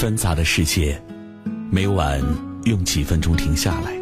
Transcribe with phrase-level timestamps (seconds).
[0.00, 0.98] 纷杂的世界，
[1.70, 2.18] 每晚
[2.64, 3.92] 用几分钟停下来，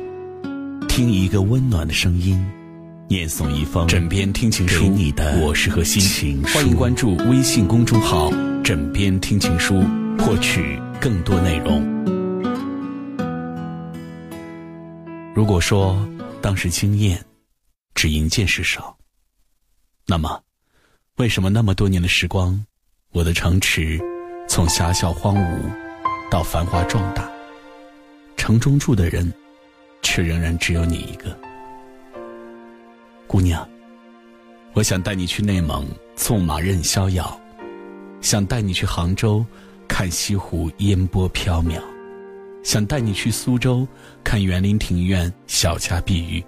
[0.87, 2.41] 听一个温暖的声音，
[3.09, 4.85] 念诵一封枕边听情书。
[4.85, 6.41] 给你的我是和心情。
[6.45, 8.31] 欢迎关注微信公众号
[8.63, 9.83] “枕边听情书”，
[10.23, 11.85] 获取更多内容。
[15.35, 16.09] 如果说
[16.41, 17.21] 当时经验
[17.97, 18.97] 只因见识少，
[20.07, 20.41] 那么
[21.17, 22.65] 为什么那么多年的时光，
[23.11, 24.01] 我的城池
[24.49, 25.88] 从狭小荒芜
[26.31, 27.27] 到繁华壮大，
[28.37, 29.33] 城中住的人
[30.03, 31.35] 却仍然只有你一个？
[33.27, 33.67] 姑娘，
[34.75, 37.41] 我想带你去内蒙纵马任逍遥，
[38.21, 39.45] 想带你去杭州
[39.89, 41.81] 看西湖烟波缥缈。
[42.63, 43.89] 想带你去苏州
[44.23, 46.45] 看园林庭院，小家碧玉。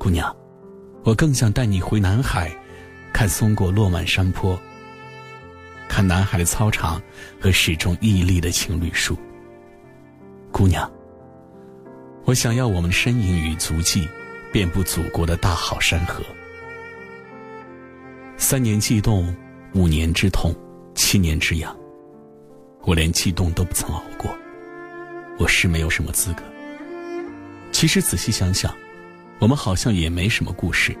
[0.00, 0.34] 姑娘，
[1.04, 2.50] 我更想带你回南海，
[3.12, 4.58] 看松果落满山坡，
[5.90, 6.98] 看南海的操场
[7.38, 9.14] 和始终屹立的情侣树。
[10.50, 10.90] 姑娘。
[12.24, 14.08] 我想要我们身影与足迹
[14.50, 16.22] 遍布祖国的大好山河。
[18.38, 19.34] 三年悸动，
[19.74, 20.54] 五年之痛，
[20.94, 21.76] 七年之痒。
[22.84, 24.34] 我连悸动都不曾熬过，
[25.38, 26.42] 我是没有什么资格。
[27.70, 28.74] 其实仔细想想，
[29.40, 30.96] 我们好像也没什么故事，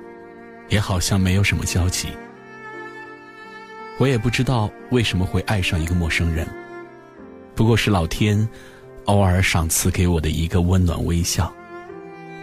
[0.70, 2.08] 也好像没有什么交集。
[3.98, 6.48] 我也不知道为什么会爱上一个陌生人，
[7.54, 8.48] 不过是老天。
[9.06, 11.52] 偶尔赏赐给我的一个温暖微笑，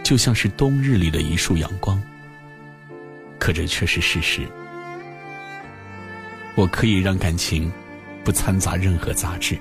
[0.02, 2.02] 就像是冬日里的一束阳光。
[3.38, 4.42] 可这却是事实。
[6.56, 7.72] 我可以让感情
[8.22, 9.56] 不掺杂任何杂质，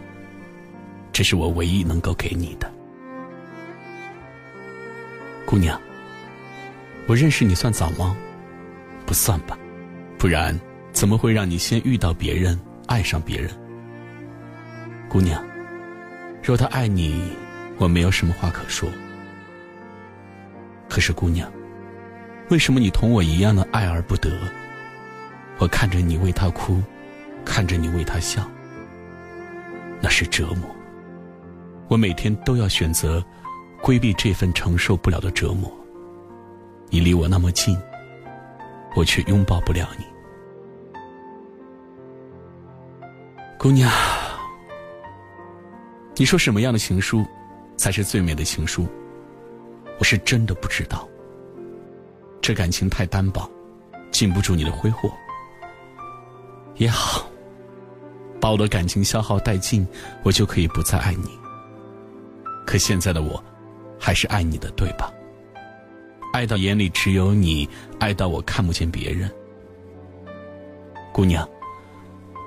[1.14, 2.70] 这是我唯一能够给你的，
[5.46, 5.80] 姑娘。
[7.08, 8.16] 我认识你算早吗？
[9.06, 9.58] 不算吧，
[10.18, 10.60] 不然
[10.92, 13.50] 怎么会让你先遇到别人，爱上别人？
[15.08, 15.42] 姑娘。
[16.44, 17.32] 若他爱你，
[17.78, 18.90] 我没有什么话可说。
[20.90, 21.50] 可是姑娘，
[22.50, 24.30] 为什么你同我一样的爱而不得？
[25.60, 26.82] 我看着你为他哭，
[27.46, 28.50] 看着你为他笑，
[30.02, 30.70] 那是折磨。
[31.88, 33.24] 我每天都要选择
[33.82, 35.72] 规避这份承受不了的折磨。
[36.90, 37.78] 你离我那么近，
[38.96, 40.06] 我却拥抱不了你，
[43.58, 43.92] 姑娘。
[46.16, 47.26] 你说什么样的情书，
[47.76, 48.88] 才是最美的情书？
[50.00, 51.08] 我是真的不知道。
[52.42, 53.50] 这感情太单薄，
[54.12, 55.12] 禁不住你的挥霍。
[56.76, 57.28] 也好，
[58.40, 59.86] 把我的感情消耗殆尽，
[60.24, 61.30] 我就可以不再爱你。
[62.66, 63.44] 可现在的我，
[64.00, 65.12] 还是爱你的，对吧？
[66.38, 67.68] 爱到眼里只有你，
[68.00, 69.28] 爱到我看不见别人。
[71.12, 71.50] 姑娘，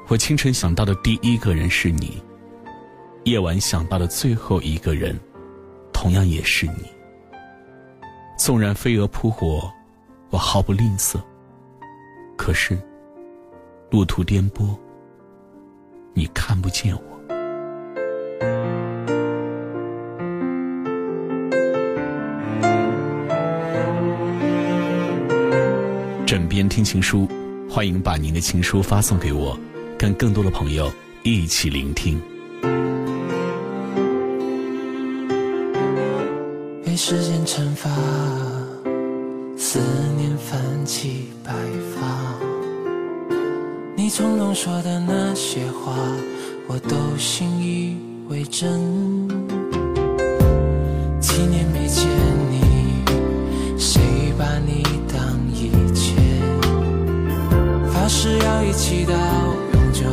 [0.07, 2.23] 我清晨想到的第一个人是你。
[3.25, 5.19] 夜晚想到的最后一个人，
[5.93, 6.85] 同样也是你。
[8.39, 9.69] 纵然飞蛾扑火，
[10.31, 11.21] 我毫不吝啬。
[12.37, 12.79] 可是，
[13.91, 14.79] 路途颠簸，
[16.15, 17.20] 你看不见我。
[26.31, 27.29] 枕边听情书，
[27.69, 29.59] 欢迎把您的情书发送给我，
[29.99, 30.89] 跟更多的朋友
[31.25, 32.23] 一起聆听。
[36.85, 37.91] 被时间惩罚，
[39.57, 39.81] 思
[40.17, 41.53] 念泛起白
[41.97, 42.39] 发。
[43.97, 45.97] 你从容说的那些话，
[46.69, 47.97] 我都信以
[48.29, 49.30] 为真。
[58.91, 59.13] 祈祷
[59.73, 60.05] 永久，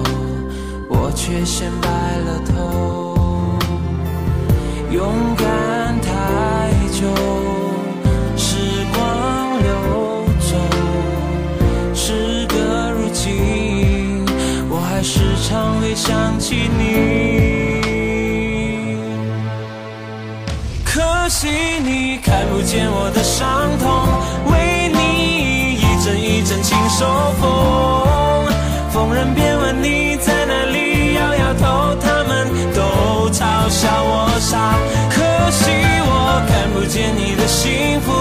[0.87, 3.57] 我却先白了头。
[4.91, 5.03] 勇
[5.35, 6.07] 敢太。
[6.91, 7.01] 久
[8.35, 8.55] 时
[8.93, 9.67] 光流
[10.39, 10.49] 走，
[11.95, 12.55] 时隔
[12.91, 14.23] 如今，
[14.69, 16.81] 我还时常会想起你。
[20.85, 21.47] 可惜
[21.83, 24.07] 你看不见我的伤痛，
[24.51, 27.07] 为你一针一针亲手
[27.41, 27.86] 缝。
[36.87, 38.11] 见你的幸福，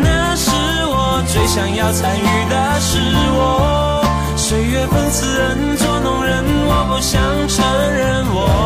[0.00, 0.50] 那是
[0.86, 2.98] 我最想要参与的是。
[3.30, 4.02] 我
[4.36, 8.57] 岁月讽刺人，捉弄人，我不想承认我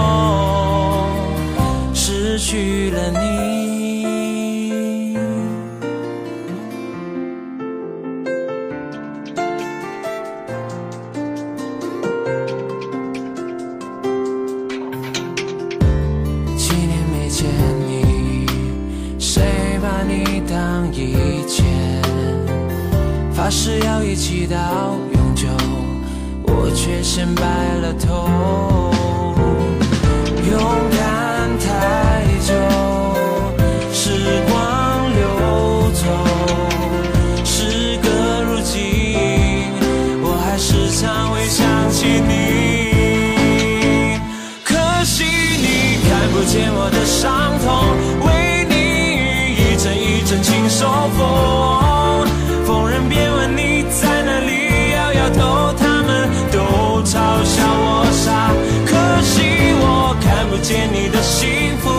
[23.55, 24.57] 是要一起到
[25.13, 25.47] 永久，
[26.45, 27.45] 我却先白
[27.83, 28.91] 了头。
[30.51, 30.59] 勇
[30.91, 32.55] 敢太久，
[33.93, 35.21] 时光流
[35.93, 36.03] 走，
[37.45, 38.09] 时隔
[38.49, 38.81] 如今，
[40.23, 42.33] 我还是常会想起你。
[44.65, 45.25] 可惜
[45.61, 47.69] 你看不见我的伤痛，
[48.27, 48.75] 为你
[49.61, 50.89] 一针一针亲手
[51.19, 51.82] 缝。
[60.63, 61.91] 见你的幸福，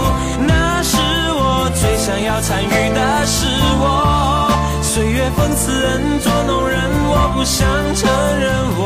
[0.47, 3.45] 那是我最想要参与的是
[3.79, 4.49] 我。
[4.81, 6.79] 岁月讽刺人，捉弄人，
[7.09, 8.81] 我不想承认我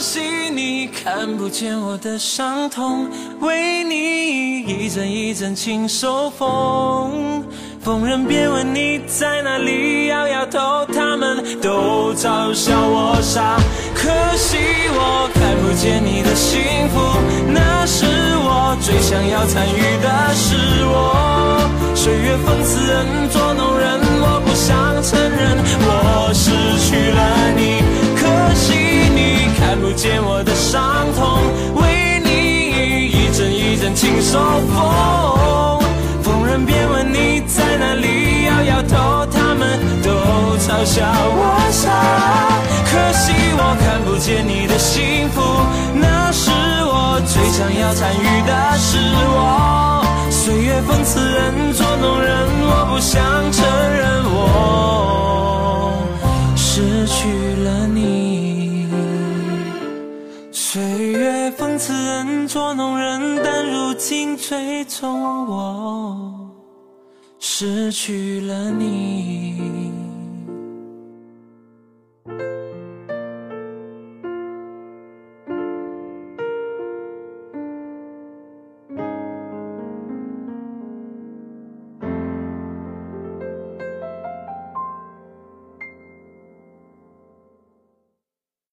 [0.00, 3.06] 可惜你看不见我的伤痛，
[3.40, 7.44] 为你一阵一阵情受风。
[7.82, 13.58] 逢人便问你在哪里，摇摇头，他们都嘲笑我傻。
[13.94, 14.08] 可
[14.38, 14.56] 惜
[14.88, 16.98] 我看不见你的幸福，
[17.52, 18.06] 那是
[18.40, 20.56] 我最想要参与的是
[20.86, 21.68] 我。
[21.94, 26.48] 岁月讽刺人，捉弄人，我不想承认我失
[26.88, 27.84] 去了你。
[28.16, 28.89] 可惜
[30.00, 30.80] 见我的伤
[31.12, 31.44] 痛，
[31.76, 32.30] 为你
[33.12, 34.40] 一阵一阵轻手
[34.72, 35.78] 风。
[36.22, 40.08] 逢人便问你在哪里，摇摇头，他们都
[40.56, 41.92] 嘲笑我傻。
[42.88, 45.42] 可惜我看不见你的幸福，
[45.92, 48.96] 那是我最想要参与的是
[49.28, 50.00] 我。
[50.30, 53.20] 岁月讽刺人，捉弄人，我不想
[53.52, 53.62] 承
[53.92, 55.92] 认我
[56.56, 57.28] 失去
[57.64, 58.39] 了你。
[60.72, 66.48] 岁月讽刺人，捉弄人，但如今最终我
[67.40, 69.90] 失去了你。